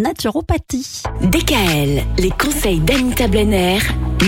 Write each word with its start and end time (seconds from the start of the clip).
naturopathie. 0.00 1.02
DKL, 1.22 2.04
les 2.18 2.30
conseils 2.30 2.78
d'Anita 2.78 3.26
Blenner, 3.26 3.78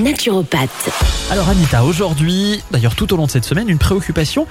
naturopathe. 0.03 0.91
Alors 1.31 1.49
Anita, 1.49 1.85
aujourd'hui, 1.85 2.61
d'ailleurs 2.73 2.97
tout 2.97 3.15
au 3.15 3.17
long 3.17 3.27
de 3.27 3.31
cette 3.31 3.45
semaine, 3.45 3.69
une 3.69 3.79
préoccupation 3.79 4.49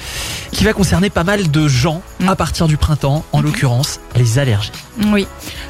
qui 0.53 0.63
va 0.63 0.71
concerner 0.71 1.09
pas 1.09 1.25
mal 1.25 1.51
de 1.51 1.67
gens 1.67 2.01
Mm. 2.21 2.29
à 2.29 2.37
partir 2.37 2.67
du 2.69 2.77
printemps, 2.77 3.25
en 3.33 3.39
Mhm. 3.39 3.43
l'occurrence 3.47 3.99
les 4.15 4.39
allergies. 4.39 4.71
Oui. 5.11 5.27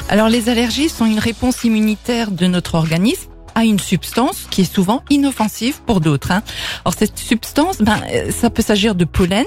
Alors 0.08 0.30
les 0.30 0.50
allergies 0.50 0.88
sont 0.88 1.08
une 1.08 1.18
réponse 1.18 1.64
immunitaire 1.64 2.30
de 2.30 2.46
notre 2.46 2.76
organisme 2.76 3.30
à 3.56 3.66
une 3.66 3.80
substance 3.80 4.46
qui 4.52 4.62
est 4.62 4.72
souvent 4.72 5.02
inoffensive 5.10 5.82
pour 5.88 6.00
d'autres. 6.00 6.30
Hein. 6.32 6.44
Alors 6.86 6.94
cette 6.96 7.18
substance, 7.18 7.80
ben, 7.82 8.00
euh, 8.14 8.30
ça 8.32 8.52
peut 8.52 8.62
s'agir 8.62 8.94
de 8.94 9.04
pollen, 9.04 9.46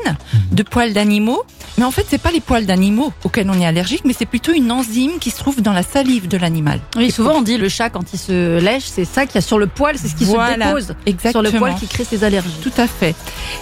de 0.50 0.62
poils 0.64 0.92
d'animaux, 0.92 1.44
mais 1.78 1.84
en 1.84 1.90
fait 1.90 2.06
c'est 2.08 2.18
pas 2.18 2.30
les 2.30 2.40
poils 2.40 2.66
d'animaux 2.66 3.12
auxquels 3.24 3.48
on 3.50 3.60
est 3.60 3.66
allergique, 3.66 4.02
mais 4.04 4.14
c'est 4.16 4.26
plutôt 4.26 4.52
une 4.52 4.70
enzyme 4.70 5.18
qui 5.20 5.30
se 5.30 5.38
trouve 5.38 5.60
dans 5.62 5.72
la 5.72 5.82
salive 5.82 6.28
de 6.28 6.36
l'animal. 6.36 6.80
Oui, 6.96 7.10
souvent 7.10 7.36
on 7.36 7.42
dit 7.42 7.58
le 7.58 7.68
chat 7.68 7.90
quand 7.90 8.12
il 8.12 8.18
se 8.18 8.58
lèche, 8.60 8.84
c'est 8.86 9.04
ça 9.04 9.26
qu'il 9.26 9.36
y 9.36 9.38
a 9.38 9.42
sur 9.42 9.58
le 9.58 9.66
poil, 9.66 9.96
c'est 9.98 10.08
ce 10.08 10.14
qui 10.14 10.26
se 10.26 10.32
dépose 10.32 10.94
Exactement. 11.06 11.44
sur 11.44 11.52
le 11.52 11.58
poil 11.58 11.74
qui 11.74 11.86
crée 11.86 12.04
ses 12.04 12.24
allergies. 12.24 12.50
Tout 12.62 12.72
à 12.76 12.86
fait. 12.86 13.14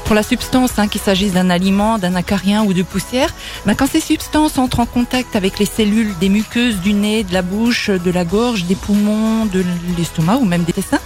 Pour 0.04 0.14
la 0.14 0.22
substance, 0.22 0.72
hein, 0.78 0.88
qu'il 0.88 1.00
s'agisse 1.00 1.32
d'un 1.32 1.50
aliment, 1.50 1.98
d'un 1.98 2.14
acarien 2.14 2.64
ou 2.64 2.72
de 2.72 2.82
poussière, 2.82 3.32
ben, 3.66 3.74
quand 3.74 3.88
ces 3.88 4.00
substances 4.00 4.58
entrent 4.58 4.80
en 4.80 4.86
contact 4.86 5.36
avec 5.36 5.58
les 5.58 5.66
cellules 5.66 6.12
des 6.20 6.28
muqueuses 6.28 6.80
du 6.80 6.92
nez, 6.92 7.24
de 7.24 7.32
la 7.32 7.42
bouche, 7.42 7.90
de 7.90 8.10
la 8.10 8.24
gorge, 8.24 8.64
des 8.64 8.74
poumons, 8.74 9.46
de 9.46 9.64
l'estomac 9.96 10.36
ou 10.36 10.44
même 10.44 10.62
des 10.64 10.72
intestins, 10.72 11.00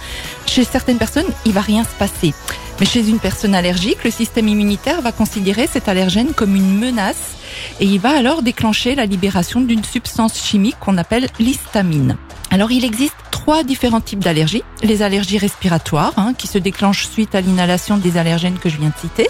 chez 0.45 0.63
certaines 0.63 0.97
personnes, 0.97 1.25
il 1.45 1.51
va 1.53 1.61
rien 1.61 1.83
se 1.83 1.95
passer. 1.97 2.33
Mais 2.79 2.85
chez 2.85 3.07
une 3.07 3.19
personne 3.19 3.55
allergique, 3.55 4.03
le 4.03 4.11
système 4.11 4.47
immunitaire 4.49 5.01
va 5.01 5.11
considérer 5.11 5.67
cet 5.67 5.87
allergène 5.87 6.33
comme 6.33 6.55
une 6.55 6.77
menace 6.77 7.37
et 7.79 7.85
il 7.85 7.99
va 7.99 8.17
alors 8.17 8.41
déclencher 8.41 8.95
la 8.95 9.05
libération 9.05 9.61
d'une 9.61 9.83
substance 9.83 10.37
chimique 10.43 10.77
qu'on 10.79 10.97
appelle 10.97 11.27
l'histamine. 11.39 12.17
Alors 12.55 12.71
il 12.71 12.85
existe 12.85 13.13
trois 13.31 13.63
différents 13.63 13.99
types 13.99 14.23
d'allergies. 14.23 14.63
Les 14.81 15.01
allergies 15.01 15.37
respiratoires, 15.37 16.13
hein, 16.15 16.33
qui 16.37 16.47
se 16.47 16.57
déclenchent 16.57 17.05
suite 17.05 17.35
à 17.35 17.41
l'inhalation 17.41 17.97
des 17.97 18.15
allergènes 18.15 18.57
que 18.59 18.69
je 18.69 18.77
viens 18.77 18.87
de 18.87 18.93
citer. 18.97 19.27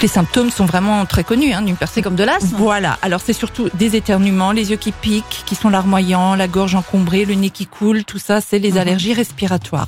Les 0.00 0.08
symptômes 0.08 0.50
sont 0.50 0.64
vraiment 0.66 1.06
très 1.06 1.22
connus 1.22 1.52
hein, 1.52 1.62
d'une 1.62 1.76
personne. 1.76 2.02
Comme 2.02 2.16
de 2.16 2.24
l'asthme. 2.24 2.56
Voilà, 2.58 2.98
alors 3.00 3.20
c'est 3.24 3.32
surtout 3.32 3.68
des 3.74 3.94
éternuements, 3.94 4.50
les 4.50 4.72
yeux 4.72 4.76
qui 4.76 4.90
piquent, 4.90 5.44
qui 5.46 5.54
sont 5.54 5.68
larmoyants, 5.68 6.34
la 6.34 6.48
gorge 6.48 6.74
encombrée, 6.74 7.24
le 7.24 7.34
nez 7.34 7.50
qui 7.50 7.66
coule, 7.66 8.02
tout 8.02 8.18
ça, 8.18 8.40
c'est 8.40 8.58
les 8.58 8.72
Mhm. 8.72 8.78
allergies 8.78 9.14
respiratoires. 9.14 9.86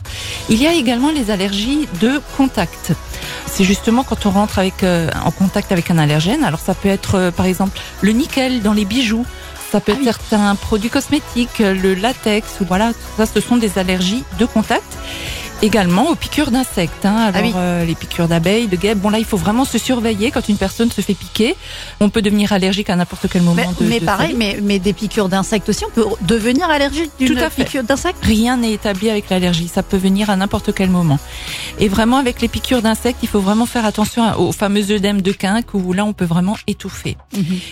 Il 0.49 0.63
y 0.63 0.69
a 0.69 0.75
également 0.75 1.11
les 1.11 1.33
allergies 1.33 1.89
de 2.01 2.21
contact. 2.37 2.93
C'est 3.47 3.65
justement 3.65 4.05
quand 4.05 4.27
on 4.27 4.31
rentre 4.31 4.61
avec, 4.61 4.85
euh, 4.85 5.11
en 5.25 5.33
contact 5.33 5.73
avec 5.73 5.91
un 5.91 5.99
allergène. 5.99 6.45
Alors 6.45 6.61
ça 6.61 6.75
peut 6.75 6.89
être 6.89 7.17
euh, 7.17 7.31
par 7.33 7.47
exemple 7.47 7.81
le 8.01 8.13
nickel 8.13 8.63
dans 8.63 8.75
les 8.75 8.85
bijoux. 8.85 9.27
Ça 9.75 9.81
peut 9.81 9.91
être 9.91 10.05
certains 10.05 10.55
produits 10.55 10.89
cosmétiques, 10.89 11.59
le 11.59 11.95
latex, 11.95 12.59
voilà, 12.61 12.93
tout 12.93 13.17
ça, 13.17 13.27
ce 13.27 13.41
sont 13.41 13.57
des 13.57 13.77
allergies 13.77 14.23
de 14.39 14.47
contact. 14.47 14.85
Également 15.63 16.11
aux 16.11 16.15
piqûres 16.15 16.51
d'insectes. 16.51 17.07
Hein. 17.07 17.17
Alors 17.17 17.35
Ah 17.37 17.43
oui. 17.43 17.53
euh, 17.57 17.85
les 17.87 17.95
piqûres 17.95 18.29
d'abeilles, 18.29 18.67
de 18.67 18.77
guêpes. 18.77 18.99
Bon 18.99 19.09
là, 19.09 19.19
il 19.19 19.25
faut 19.25 19.39
vraiment 19.39 19.65
se 19.65 19.79
surveiller 19.79 20.31
quand 20.31 20.47
une 20.51 20.59
personne 20.59 20.91
se 20.91 21.01
fait 21.01 21.15
piquer. 21.15 21.55
On 22.01 22.11
peut 22.11 22.21
devenir 22.21 22.53
allergique 22.53 22.91
à 22.91 22.97
n'importe 22.97 23.29
quel 23.33 23.41
moment 23.43 23.55
Mais, 23.79 23.85
de 23.87 23.89
mais 23.91 24.01
de 24.01 24.05
pareil, 24.05 24.27
sa 24.29 24.33
vie. 24.33 24.39
mais, 24.39 24.59
mais 24.63 24.79
des 24.79 24.93
piqûres 24.93 25.31
d'insectes 25.31 25.69
aussi, 25.71 25.85
on 25.87 25.91
peut 25.91 26.05
devenir 26.23 26.69
allergique 26.69 27.11
d'une 27.19 27.29
Tout 27.29 27.39
à 27.43 27.49
fait. 27.49 27.65
piqûre 27.65 27.83
d'insecte 27.85 28.19
Rien 28.23 28.59
n'est 28.59 28.73
établi 28.73 29.09
avec 29.09 29.31
l'allergie, 29.31 29.69
ça 29.69 29.83
peut 29.83 29.97
venir 29.97 30.29
à 30.29 30.37
n'importe 30.37 30.75
quel 30.75 30.91
moment. 30.91 31.19
Et 31.79 31.89
vraiment 31.89 32.19
avec 32.19 32.43
les 32.43 32.49
piqûres 32.49 32.83
d'insectes, 32.83 33.21
il 33.23 33.29
faut 33.29 33.41
vraiment 33.41 33.67
faire 33.67 33.87
attention 33.87 34.39
aux 34.39 34.53
fameux 34.53 34.91
œdèmes 34.91 35.23
de 35.23 35.33
quinque 35.33 35.73
où 35.73 35.95
là 35.95 36.05
on 36.05 36.13
peut 36.13 36.27
vraiment 36.27 36.57
étouffer. 36.67 37.17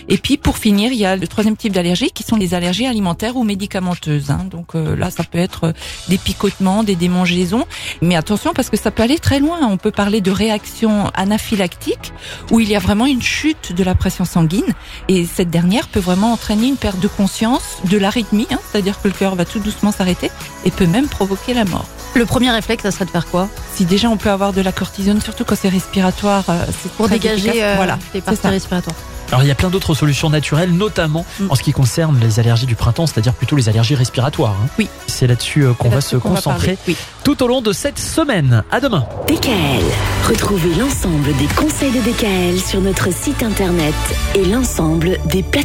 Et 0.09 0.17
puis 0.17 0.37
pour 0.37 0.57
finir, 0.57 0.91
il 0.91 0.97
y 0.97 1.05
a 1.05 1.15
le 1.15 1.27
troisième 1.27 1.57
type 1.57 1.73
d'allergie 1.73 2.09
qui 2.11 2.23
sont 2.23 2.37
les 2.37 2.55
allergies 2.55 2.87
alimentaires 2.87 3.35
ou 3.35 3.43
médicamenteuses. 3.43 4.31
hein. 4.31 4.45
Donc 4.49 4.73
euh, 4.73 4.95
là, 4.95 5.11
ça 5.11 5.23
peut 5.23 5.37
être 5.37 5.73
des 6.09 6.17
picotements, 6.17 6.83
des 6.83 6.95
démangeaisons. 6.95 7.65
Mais 8.01 8.15
attention 8.15 8.53
parce 8.53 8.69
que 8.69 8.77
ça 8.77 8.91
peut 8.91 9.03
aller 9.03 9.19
très 9.19 9.39
loin. 9.39 9.59
On 9.63 9.77
peut 9.77 9.91
parler 9.91 10.21
de 10.21 10.31
réaction 10.31 11.09
anaphylactique 11.13 12.13
où 12.51 12.59
il 12.59 12.69
y 12.69 12.75
a 12.75 12.79
vraiment 12.79 13.05
une 13.05 13.21
chute 13.21 13.73
de 13.73 13.83
la 13.83 13.95
pression 13.95 14.25
sanguine 14.25 14.73
et 15.07 15.25
cette 15.25 15.49
dernière 15.49 15.87
peut 15.87 15.99
vraiment 15.99 16.33
entraîner 16.33 16.67
une 16.67 16.77
perte 16.77 16.99
de 16.99 17.07
conscience, 17.07 17.77
de 17.89 17.97
l'arythmie, 17.97 18.47
hein, 18.51 18.59
c'est-à-dire 18.71 19.01
que 19.01 19.07
le 19.07 19.13
cœur 19.13 19.35
va 19.35 19.45
tout 19.45 19.59
doucement 19.59 19.91
s'arrêter 19.91 20.31
et 20.65 20.71
peut 20.71 20.87
même 20.87 21.07
provoquer 21.07 21.53
la 21.53 21.65
mort. 21.65 21.85
Le 22.15 22.25
premier 22.25 22.51
réflexe, 22.51 22.83
ça 22.83 22.91
serait 22.91 23.05
de 23.05 23.09
faire 23.09 23.25
quoi? 23.27 23.49
Si 23.73 23.85
déjà 23.85 24.07
on 24.09 24.17
peut 24.17 24.29
avoir 24.29 24.53
de 24.53 24.61
la 24.61 24.71
cortisone, 24.71 25.19
surtout 25.19 25.45
quand 25.45 25.55
c'est 25.55 25.69
respiratoire, 25.69 26.43
euh, 26.49 26.65
c'est 26.81 26.91
Pour 26.91 27.09
dégager 27.09 27.47
efficace. 27.47 27.55
euh, 27.59 27.73
voilà, 27.75 27.97
les 28.13 28.21
parties 28.21 28.47
respiratoires. 28.47 28.95
Alors 29.33 29.43
il 29.43 29.47
y 29.47 29.51
a 29.51 29.55
plein 29.55 29.71
d'autres 29.71 29.95
solutions 29.95 30.29
naturelles, 30.29 30.71
notamment 30.71 31.25
Mm. 31.39 31.45
en 31.49 31.55
ce 31.55 31.63
qui 31.63 31.71
concerne 31.71 32.19
les 32.21 32.39
allergies 32.39 32.67
du 32.67 32.75
printemps, 32.75 33.07
c'est-à-dire 33.07 33.33
plutôt 33.33 33.55
les 33.55 33.67
allergies 33.67 33.95
respiratoires. 33.95 34.55
hein. 34.63 34.67
Oui. 34.77 34.87
C'est 35.07 35.25
là-dessus 35.25 35.63
euh, 35.65 35.73
qu'on 35.73 35.89
va 35.89 36.01
se 36.01 36.15
concentrer. 36.17 36.77
Oui. 36.87 36.95
tout 37.23 37.41
au 37.41 37.47
long 37.47 37.61
de 37.61 37.73
cette 37.73 37.97
semaine. 37.97 38.63
À 38.69 38.79
demain. 38.79 39.05
DKL, 39.27 39.81
retrouvez 40.29 40.75
l'ensemble 40.75 41.35
des 41.37 41.47
conseils 41.55 41.91
de 41.91 41.99
DKL 42.01 42.59
sur 42.59 42.79
notre 42.81 43.11
site 43.11 43.41
internet 43.41 43.95
et 44.35 44.45
l'ensemble 44.45 45.17
des 45.25 45.41
plateformes 45.41 45.63